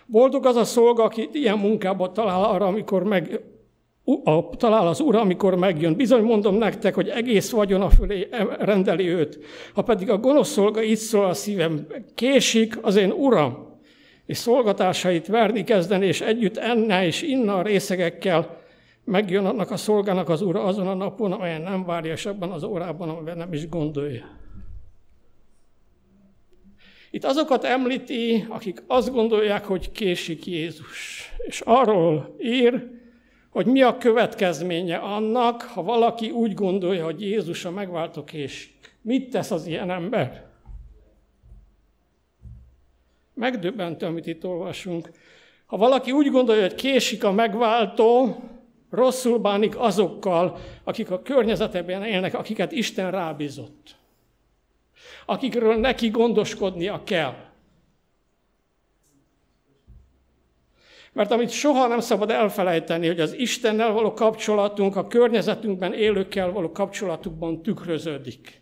[0.06, 3.42] Boldog az a szolga, aki ilyen munkába talál arra, amikor meg,
[4.24, 5.96] a, talál az Úr, amikor megjön.
[5.96, 8.28] Bizony mondom nektek, hogy egész vagyona fölé
[8.60, 9.40] rendeli őt.
[9.74, 13.72] Ha pedig a gonosz szolga így szól a szívem, késik az én Uram,
[14.26, 18.62] és szolgatásait verni kezdeni, és együtt enne és inna a részegekkel,
[19.04, 22.64] megjön annak a szolgának az ura azon a napon, amelyen nem várja, és abban az
[22.64, 24.42] órában, amiben nem is gondolja.
[27.12, 31.30] Itt azokat említi, akik azt gondolják, hogy késik Jézus.
[31.38, 32.88] És arról ír,
[33.54, 38.98] hogy mi a következménye annak, ha valaki úgy gondolja, hogy Jézus a megváltó késik.
[39.02, 40.46] Mit tesz az ilyen ember?
[43.34, 45.10] Megdöbbentő, amit itt olvasunk.
[45.66, 48.36] Ha valaki úgy gondolja, hogy késik a megváltó,
[48.90, 53.96] rosszul bánik azokkal, akik a környezetében élnek, akiket Isten rábízott.
[55.26, 57.36] Akikről neki gondoskodnia kell.
[61.14, 66.72] Mert amit soha nem szabad elfelejteni, hogy az Istennel való kapcsolatunk a környezetünkben élőkkel való
[66.72, 68.62] kapcsolatukban tükröződik.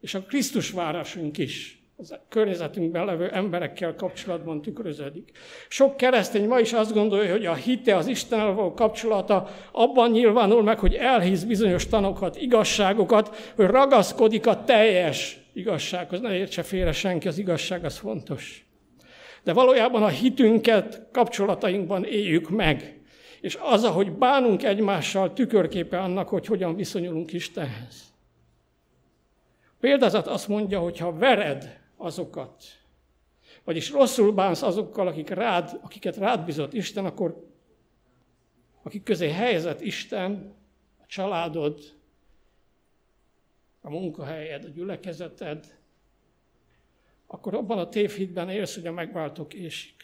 [0.00, 5.30] És a Krisztus várásunk is az környezetünkben levő emberekkel kapcsolatban tükröződik.
[5.68, 10.62] Sok keresztény ma is azt gondolja, hogy a hite, az Istennel való kapcsolata abban nyilvánul
[10.62, 16.20] meg, hogy elhisz bizonyos tanokat, igazságokat, hogy ragaszkodik a teljes igazsághoz.
[16.20, 18.63] Ne értse félre senki, az igazság az fontos.
[19.44, 23.00] De valójában a hitünket kapcsolatainkban éljük meg.
[23.40, 28.12] És az, ahogy bánunk egymással, tükörképe annak, hogy hogyan viszonyulunk Istenhez.
[29.80, 32.64] Példázat azt mondja, hogy ha vered azokat,
[33.64, 37.46] vagyis rosszul bánsz azokkal, akik rád, akiket rád bizott Isten, akkor
[38.82, 40.54] akik közé helyezett Isten,
[41.02, 41.80] a családod,
[43.80, 45.78] a munkahelyed, a gyülekezeted,
[47.26, 49.94] akkor abban a tévhitben élsz, hogy a megváltó késik.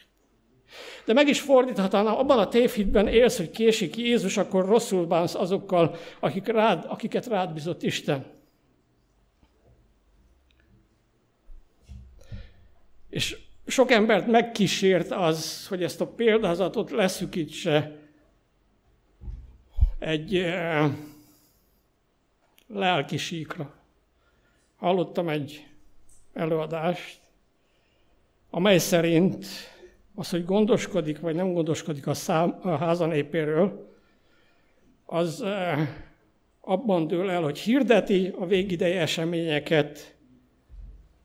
[1.05, 5.97] De meg is fordíthatnám, abban a tévhitben élsz, hogy késik Jézus, akkor rosszul bánsz azokkal,
[6.21, 8.27] akik rád, akiket rád bizott Isten.
[13.09, 17.99] És sok embert megkísért az, hogy ezt a példázatot leszükítse
[19.99, 20.91] egy e.
[24.77, 25.70] Hallottam egy
[26.33, 27.21] előadást,
[28.51, 29.47] amely szerint
[30.15, 33.89] az, hogy gondoskodik vagy nem gondoskodik a, szám, a házanépéről,
[35.07, 35.89] az e,
[36.61, 40.17] abban dől el, hogy hirdeti a végidei eseményeket,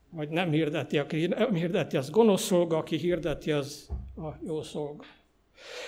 [0.10, 5.04] vagy nem hirdeti, aki nem hirdeti, az gonosz szolga, aki hirdeti, az a jó szolga.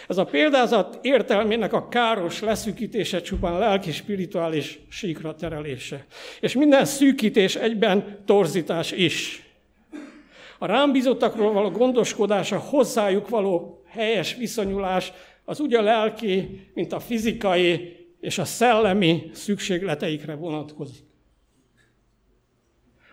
[0.07, 6.05] Ez a példázat értelmének a káros leszűkítése csupán lelki, spirituális síkra terelése.
[6.39, 9.45] És minden szűkítés egyben torzítás is.
[10.59, 15.11] A rám bízottakról való gondoskodása, hozzájuk való helyes viszonyulás,
[15.45, 21.05] az úgy a lelki, mint a fizikai és a szellemi szükségleteikre vonatkozik.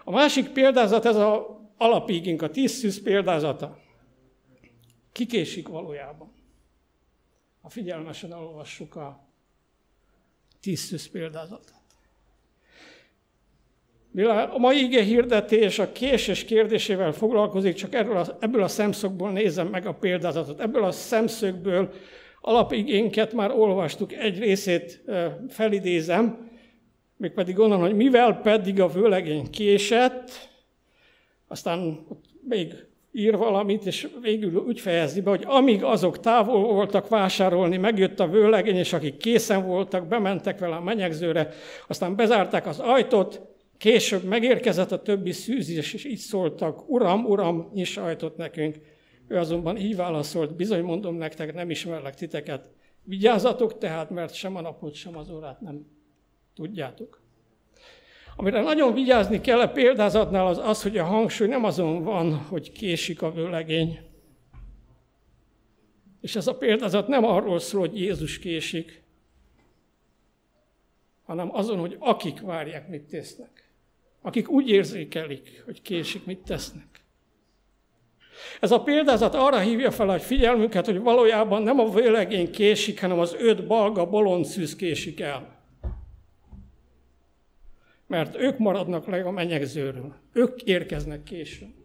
[0.04, 1.38] A másik példázat, ez az
[1.76, 3.78] alapígink, a tíz szűz példázata.
[5.12, 6.33] Kikésik valójában.
[7.64, 9.28] Ha figyelmesen olvassuk a
[10.60, 11.82] tíz szűz példázatát.
[14.50, 19.66] A mai ige hirdetés a késés kérdésével foglalkozik, csak erről a, ebből a szemszögből nézem
[19.66, 20.60] meg a példázatot.
[20.60, 21.92] Ebből a szemszögből
[22.40, 25.04] alapigénket már olvastuk, egy részét
[25.48, 26.50] felidézem,
[27.16, 30.30] mégpedig onnan, hogy mivel pedig a vőlegény késett,
[31.46, 32.06] aztán
[32.40, 32.74] még
[33.14, 38.28] ír valamit, és végül úgy fejezi be, hogy amíg azok távol voltak vásárolni, megjött a
[38.28, 41.48] vőlegény, és akik készen voltak, bementek vele a menyegzőre,
[41.86, 43.40] aztán bezárták az ajtót,
[43.78, 48.76] később megérkezett a többi szűzés, és így szóltak, Uram, Uram, nyiss ajtót nekünk.
[49.28, 52.70] Ő azonban így válaszolt, bizony mondom nektek, nem ismerlek titeket.
[53.02, 55.86] Vigyázzatok tehát, mert sem a napot, sem az órát nem
[56.54, 57.23] Tudjátok?
[58.36, 62.72] Amire nagyon vigyázni kell a példázatnál az az, hogy a hangsúly nem azon van, hogy
[62.72, 63.98] késik a vőlegény.
[66.20, 69.02] És ez a példázat nem arról szól, hogy Jézus késik,
[71.24, 73.68] hanem azon, hogy akik várják, mit tesznek.
[74.22, 76.86] Akik úgy érzékelik, hogy késik, mit tesznek.
[78.60, 83.18] Ez a példázat arra hívja fel a figyelmünket, hogy valójában nem a vőlegény késik, hanem
[83.18, 85.53] az öt balga bolondszűz késik el
[88.06, 90.14] mert ők maradnak le a menyegzőről.
[90.32, 91.82] Ők érkeznek később.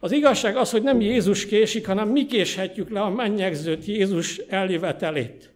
[0.00, 5.54] Az igazság az, hogy nem Jézus késik, hanem mi késhetjük le a mennyegzőt, Jézus eljövetelét.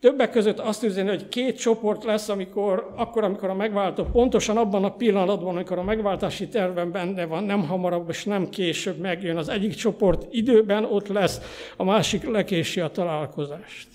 [0.00, 4.84] Többek között azt üzeni, hogy két csoport lesz, amikor, akkor, amikor a megváltó pontosan abban
[4.84, 9.36] a pillanatban, amikor a megváltási terven benne van, nem hamarabb és nem később megjön.
[9.36, 11.40] Az egyik csoport időben ott lesz,
[11.76, 13.88] a másik lekési a találkozást.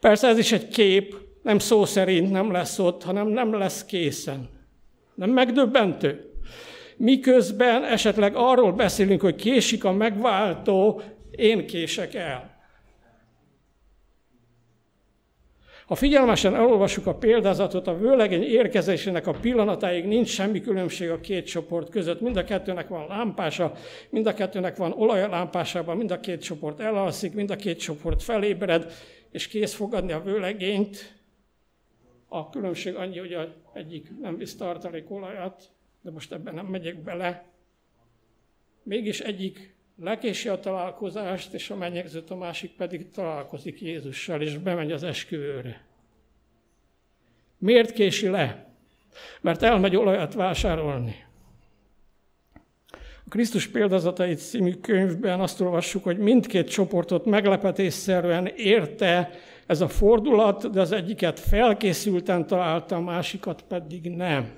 [0.00, 4.48] Persze ez is egy kép, nem szó szerint nem lesz ott, hanem nem lesz készen.
[5.14, 6.30] Nem megdöbbentő?
[6.96, 12.56] Miközben esetleg arról beszélünk, hogy késik a megváltó, én kések el.
[15.86, 21.46] Ha figyelmesen elolvassuk a példázatot, a vőlegény érkezésének a pillanatáig nincs semmi különbség a két
[21.46, 22.20] csoport között.
[22.20, 23.72] Mind a kettőnek van lámpása,
[24.10, 27.78] mind a kettőnek van olaj a lámpásában, mind a két csoport elalszik, mind a két
[27.78, 28.92] csoport felébred,
[29.36, 31.14] és kész fogadni a vőlegényt.
[32.28, 35.70] A különbség annyi, hogy egyik nem visz tartalékolajat,
[36.00, 37.44] de most ebben nem megyek bele.
[38.82, 44.92] Mégis egyik lekési a találkozást, és a mennyegzőt a másik pedig találkozik Jézussal, és bemegy
[44.92, 45.86] az esküvőre.
[47.58, 48.74] Miért kési le?
[49.40, 51.25] Mert elmegy olajat vásárolni.
[53.28, 59.30] Krisztus példazatait című könyvben azt olvassuk, hogy mindkét csoportot meglepetésszerűen érte
[59.66, 64.50] ez a fordulat, de az egyiket felkészülten találta, a másikat pedig nem.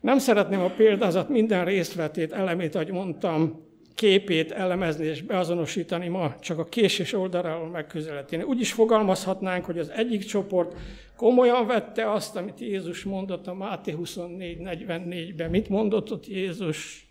[0.00, 6.58] Nem szeretném a példázat minden részletét, elemét, ahogy mondtam, képét elemezni és beazonosítani ma, csak
[6.58, 8.42] a késés oldaláról megközelíteni.
[8.42, 10.76] Úgy is fogalmazhatnánk, hogy az egyik csoport
[11.16, 15.50] komolyan vette azt, amit Jézus mondott a Máté 24.44-ben.
[15.50, 17.08] Mit mondott ott Jézus?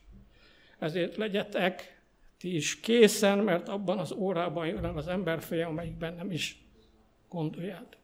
[0.80, 2.02] Ezért legyetek
[2.40, 6.62] ti is készen, mert abban az órában jön az emberfeje, amelyikben nem is
[7.30, 7.99] gondoljátok.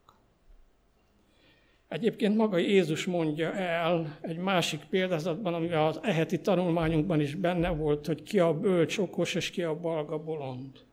[1.87, 8.05] Egyébként maga Jézus mondja el egy másik példázatban, ami az eheti tanulmányunkban is benne volt,
[8.05, 10.83] hogy ki a bölcs, okos, és ki a balga bolond.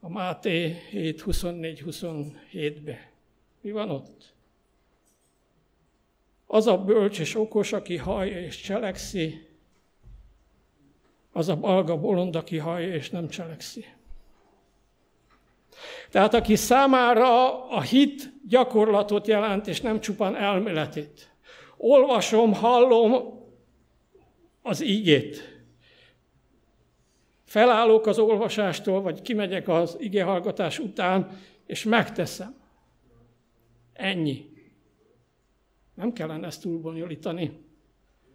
[0.00, 3.10] A Máté 7, 24-27-be.
[3.60, 4.34] Mi van ott?
[6.46, 9.46] Az a bölcs és okos, aki hallja és cselekszi,
[11.32, 13.84] az a balga bolond, aki hallja és nem cselekszi.
[16.10, 21.32] Tehát aki számára a hit gyakorlatot jelent, és nem csupán elméletét.
[21.76, 23.38] Olvasom, hallom
[24.62, 25.56] az ígét.
[27.44, 31.30] Felállok az olvasástól, vagy kimegyek az igehallgatás után,
[31.66, 32.54] és megteszem.
[33.92, 34.44] Ennyi.
[35.94, 37.52] Nem kellene ezt túlbonyolítani,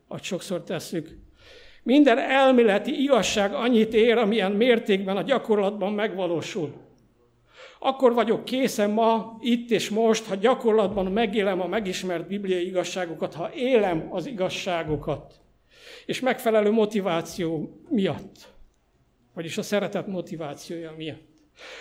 [0.08, 1.18] ahogy sokszor tesszük.
[1.84, 6.74] Minden elméleti igazság annyit ér, amilyen mértékben a gyakorlatban megvalósul.
[7.86, 13.54] Akkor vagyok készen ma, itt és most, ha gyakorlatban megélem a megismert bibliai igazságokat, ha
[13.54, 15.34] élem az igazságokat,
[16.06, 18.54] és megfelelő motiváció miatt,
[19.34, 21.22] vagyis a szeretet motivációja miatt.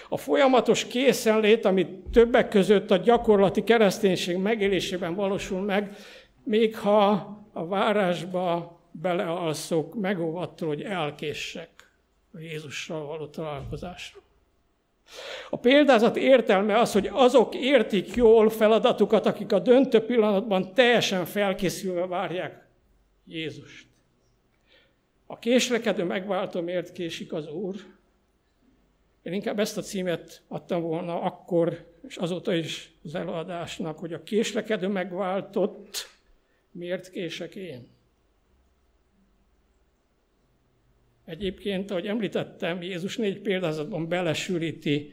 [0.08, 5.96] A folyamatos készenlét, amit többek között a gyakorlati kereszténység megélésében valósul meg,
[6.44, 7.10] még ha
[7.52, 11.70] a várásba belealszok, megóvattól, hogy elkéssek
[12.32, 14.20] a Jézussal való találkozásra.
[15.50, 22.06] A példázat értelme az, hogy azok értik jól feladatukat, akik a döntő pillanatban teljesen felkészülve
[22.06, 22.66] várják
[23.26, 23.86] Jézust.
[25.26, 27.74] A késlekedő megváltó miért késik az Úr?
[29.22, 34.22] Én inkább ezt a címet adtam volna akkor, és azóta is az előadásnak, hogy a
[34.22, 36.08] késlekedő megváltott,
[36.70, 37.91] miért kések én?
[41.24, 45.12] Egyébként, ahogy említettem, Jézus négy példázatban belesűríti,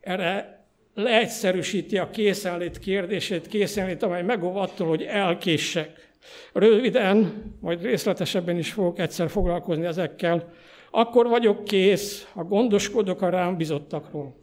[0.00, 6.10] erre leegyszerűsíti a készenlét kérdését, készenlét, amely megóv attól, hogy elkéssek.
[6.52, 10.52] Röviden, majd részletesebben is fogok egyszer foglalkozni ezekkel.
[10.90, 14.36] Akkor vagyok kész, ha gondoskodok a rám bizottakról.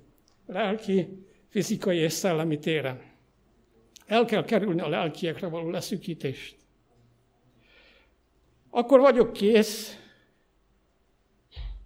[0.48, 1.08] Lelki,
[1.50, 3.02] fizikai és szellemi téren.
[4.06, 6.56] El kell kerülni a lelkiekre való leszűkítést.
[8.70, 10.00] Akkor vagyok kész,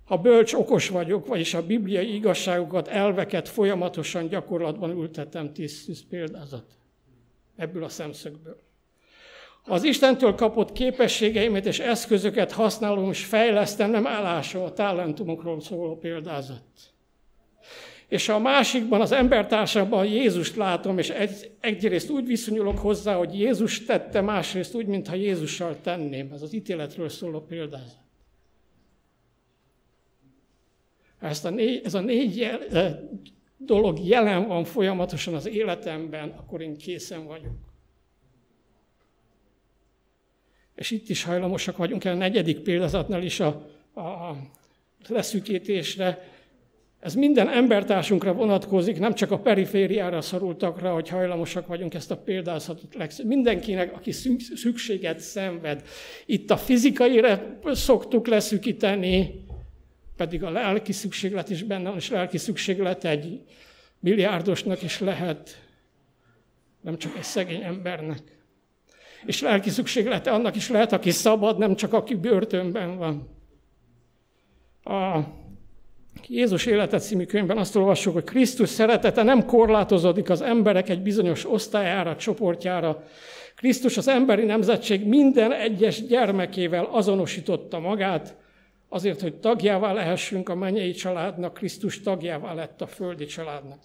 [0.09, 6.65] ha bölcs, okos vagyok, vagyis a bibliai igazságokat, elveket folyamatosan gyakorlatban ültetem, tíz példázat
[7.55, 8.61] ebből a szemszögből.
[9.63, 16.63] Az Istentől kapott képességeimet és eszközöket használom és fejlesztem, nem állásom a talentumokról szóló példázat.
[18.07, 23.85] És a másikban, az embertársamban Jézust látom, és egy, egyrészt úgy viszonyulok hozzá, hogy Jézus
[23.85, 26.31] tette, másrészt úgy, mintha Jézussal tenném.
[26.33, 28.08] Ez az ítéletről szóló példázat.
[31.19, 32.59] Ezt a négy, ez a négy jel,
[33.57, 37.57] dolog jelen van folyamatosan az életemben, akkor én készen vagyok.
[40.75, 43.47] És itt is hajlamosak vagyunk el a negyedik példázatnál is a,
[43.95, 44.35] a
[45.07, 46.27] leszűkítésre.
[46.99, 52.95] Ez minden embertársunkra vonatkozik, nem csak a perifériára szorultakra, hogy hajlamosak vagyunk ezt a példázatot
[52.95, 53.25] legszebb.
[53.25, 54.11] Mindenkinek, aki
[54.55, 55.83] szükséget szenved.
[56.25, 59.47] Itt a fizikaire szoktuk leszűkíteni,
[60.19, 63.41] pedig a lelki szükséglet is benne van, és lelki szükséglet egy
[63.99, 65.61] milliárdosnak is lehet,
[66.81, 68.19] nem csak egy szegény embernek.
[69.25, 73.29] És lelki szükséglete annak is lehet, aki szabad, nem csak aki börtönben van.
[74.83, 75.19] A
[76.27, 81.51] Jézus életet című könyvben azt olvassuk, hogy Krisztus szeretete nem korlátozódik az emberek egy bizonyos
[81.51, 83.03] osztályára, csoportjára.
[83.55, 88.35] Krisztus az emberi nemzetség minden egyes gyermekével azonosította magát,
[88.89, 93.83] azért, hogy tagjává lehessünk a mennyei családnak, Krisztus tagjává lett a földi családnak.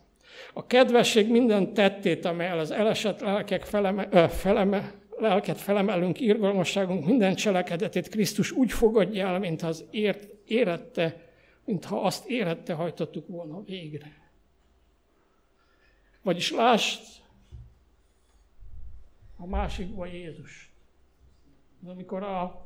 [0.52, 7.34] A kedvesség minden tettét, amelyel az elesett lelkek feleme, ö, feleme, lelket felemelünk, irgalmasságunk minden
[7.34, 11.22] cselekedetét Krisztus úgy fogadja el, mint az ért, érette,
[11.64, 14.22] mintha azt érette hajtottuk volna végre.
[16.22, 17.00] Vagyis lásd,
[19.36, 20.72] a másikban Jézus.
[21.86, 22.63] Amikor a,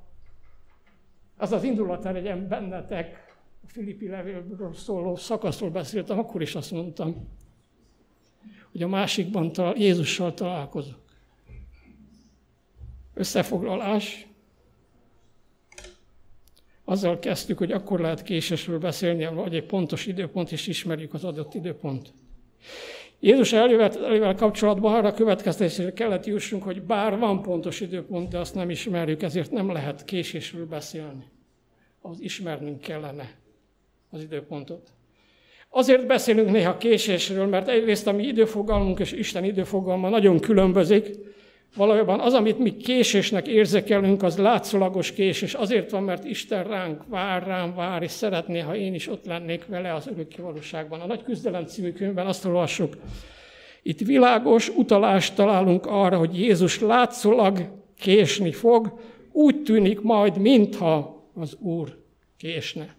[1.39, 7.28] az az indulat legyen bennetek, a Filippi levélről szóló szakaszról beszéltem, akkor is azt mondtam,
[8.72, 10.99] hogy a másikban talál, Jézussal találkozok.
[13.14, 14.26] Összefoglalás.
[16.84, 21.55] Azzal kezdtük, hogy akkor lehet késésről beszélni, vagy egy pontos időpont, és ismerjük az adott
[21.55, 22.12] időpont.
[23.21, 28.71] Jézus eljövetelével kapcsolatban arra következtetésre kellett jussunk, hogy bár van pontos időpont, de azt nem
[28.71, 31.25] ismerjük, ezért nem lehet késésről beszélni.
[32.01, 33.31] Az ismernünk kellene
[34.11, 34.93] az időpontot.
[35.69, 41.07] Azért beszélünk néha késésről, mert egyrészt a mi időfogalmunk és Isten időfogalma nagyon különbözik.
[41.77, 45.55] Valójában az, amit mi késésnek érzékelünk, az látszólagos késés.
[45.55, 49.66] Azért van, mert Isten ránk vár, rám vár, és szeretné, ha én is ott lennék
[49.66, 51.01] vele az örökké valóságban.
[51.01, 52.97] A Nagy Küzdelem című könyvben azt olvassuk,
[53.83, 59.01] itt világos utalást találunk arra, hogy Jézus látszólag késni fog,
[59.33, 61.99] úgy tűnik majd, mintha az Úr
[62.37, 62.97] késne.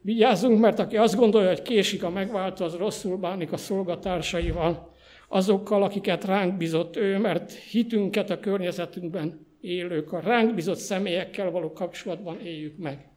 [0.00, 4.91] Vigyázzunk, mert aki azt gondolja, hogy késik a megváltó, az rosszul bánik a szolgatársaival,
[5.32, 11.72] azokkal, akiket ránk bizott ő, mert hitünket a környezetünkben élők, a ránk bizott személyekkel való
[11.72, 13.10] kapcsolatban éljük meg.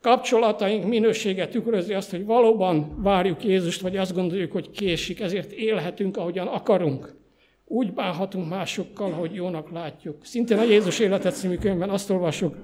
[0.00, 6.16] Kapcsolataink minősége tükrözi azt, hogy valóban várjuk Jézust, vagy azt gondoljuk, hogy késik, ezért élhetünk,
[6.16, 7.14] ahogyan akarunk.
[7.64, 10.24] Úgy bánhatunk másokkal, hogy jónak látjuk.
[10.24, 12.54] Szintén a Jézus életet című könyvben azt olvasjuk,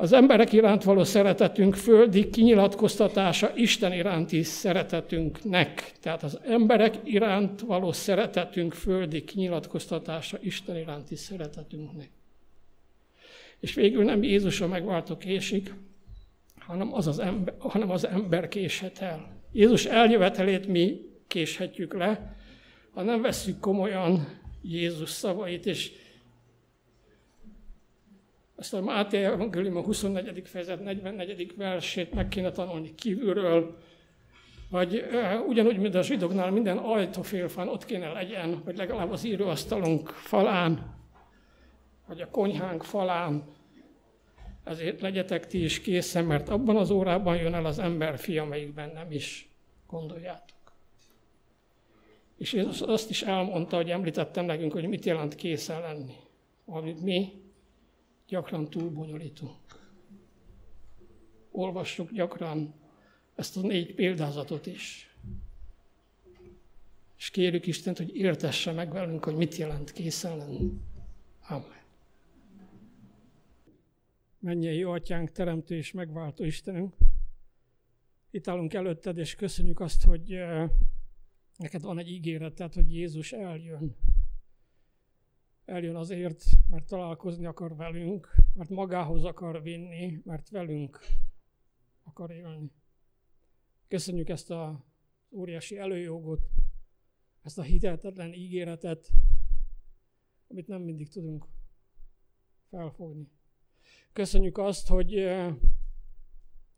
[0.00, 5.92] az emberek iránt való szeretetünk földi kinyilatkoztatása Isten iránti szeretetünknek.
[6.00, 12.10] Tehát az emberek iránt való szeretetünk földi kinyilatkoztatása Isten iránti szeretetünknek.
[13.58, 15.74] És végül nem Jézus a megváltó késik,
[16.58, 19.42] hanem az, az ember, hanem az ember késhet el.
[19.52, 22.36] Jézus eljövetelét mi késhetjük le,
[22.90, 25.92] ha nem vesszük komolyan Jézus szavait, és
[28.60, 30.42] ezt a Máté Evangélium a 24.
[30.44, 31.56] fejezet 44.
[31.56, 33.78] versét meg kéne tanulni kívülről,
[34.70, 40.08] vagy uh, ugyanúgy, mint a zsidóknál minden ajtófélfán ott kéne legyen, vagy legalább az íróasztalunk
[40.08, 40.96] falán,
[42.06, 43.44] vagy a konyhánk falán.
[44.64, 48.90] Ezért legyetek ti is készen, mert abban az órában jön el az ember fia, amelyikben
[48.94, 49.48] nem is
[49.86, 50.72] gondoljátok.
[52.36, 56.14] És Jézus azt is elmondta, hogy említettem nekünk, hogy mit jelent készen lenni.
[56.66, 57.48] Amit mi
[58.30, 59.58] gyakran túlbonyolítunk.
[61.50, 62.74] Olvassuk gyakran
[63.34, 65.14] ezt a négy példázatot is.
[67.16, 70.72] És kérjük Istent, hogy értesse meg velünk, hogy mit jelent készen lenni.
[71.48, 71.78] Amen.
[74.62, 76.94] Jó atyánk, teremtő és megváltó Istenünk.
[78.30, 80.70] Itt állunk előtted, és köszönjük azt, hogy eh,
[81.56, 83.96] neked van egy ígéreted, hogy Jézus eljön
[85.70, 90.98] eljön azért, mert találkozni akar velünk, mert magához akar vinni, mert velünk
[92.02, 92.72] akar élni.
[93.88, 94.84] Köszönjük ezt a
[95.30, 96.50] óriási előjogot,
[97.42, 99.10] ezt a hiteltetlen ígéretet,
[100.48, 101.46] amit nem mindig tudunk
[102.68, 103.30] felfogni.
[104.12, 105.54] Köszönjük azt, hogy eh,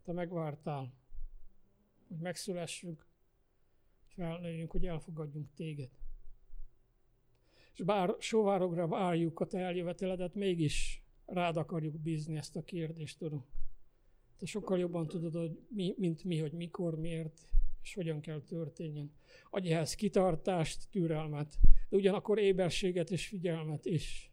[0.02, 0.94] te megvártál,
[2.08, 3.06] hogy megszülessünk,
[4.06, 6.01] felnőjünk, hogy elfogadjunk téged
[7.72, 13.44] és bár sovárogra várjuk a te eljöveteledet, mégis rád akarjuk bízni ezt a kérdést, tudom.
[14.36, 17.40] Te sokkal jobban tudod, hogy mi, mint mi, hogy mikor, miért,
[17.82, 19.12] és hogyan kell történjen.
[19.50, 21.58] Adj ehhez kitartást, türelmet,
[21.88, 24.32] de ugyanakkor éberséget és figyelmet is.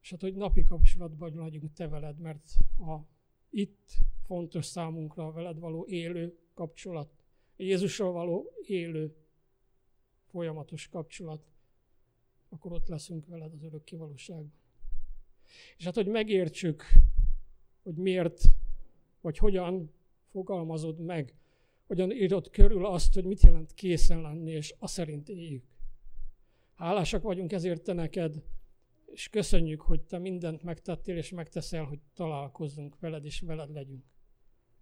[0.00, 2.98] És hát, hogy napi kapcsolatban legyünk te veled, mert a
[3.50, 7.22] itt fontos számunkra a veled való élő kapcsolat,
[7.56, 9.21] Jézussal való élő
[10.32, 11.46] folyamatos kapcsolat,
[12.48, 14.52] akkor ott leszünk veled az örök kivalóságban.
[15.76, 16.84] És hát, hogy megértsük,
[17.82, 18.42] hogy miért,
[19.20, 19.92] vagy hogyan
[20.30, 21.34] fogalmazod meg,
[21.86, 25.64] hogyan írod körül azt, hogy mit jelent készen lenni, és azt szerint éljük.
[26.74, 28.42] Hálásak vagyunk ezért te neked,
[29.04, 34.04] és köszönjük, hogy te mindent megtettél, és megteszel, hogy találkozzunk veled, és veled legyünk.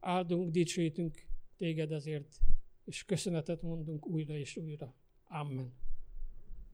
[0.01, 1.27] Áldunk, dicsőítünk
[1.57, 2.39] téged ezért,
[2.85, 4.95] és köszönetet mondunk újra és újra.
[5.33, 5.73] Amen.